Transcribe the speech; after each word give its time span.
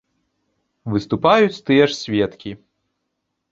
Выступаюць 0.93 1.61
тыя 1.69 1.83
ж 1.89 1.99
сведкі. 2.01 2.51